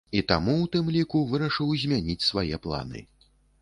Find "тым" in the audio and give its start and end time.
0.77-0.89